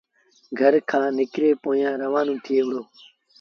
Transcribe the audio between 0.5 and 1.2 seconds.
گھر کآݩ